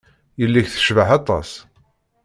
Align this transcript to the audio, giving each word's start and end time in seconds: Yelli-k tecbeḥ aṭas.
Yelli-k 0.39 0.67
tecbeḥ 0.69 1.09
aṭas. 1.17 1.49